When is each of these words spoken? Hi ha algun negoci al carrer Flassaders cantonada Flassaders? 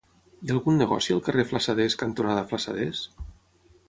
Hi 0.45 0.51
ha 0.51 0.53
algun 0.53 0.79
negoci 0.83 1.13
al 1.15 1.21
carrer 1.27 1.45
Flassaders 1.51 1.97
cantonada 2.05 2.47
Flassaders? 2.53 3.03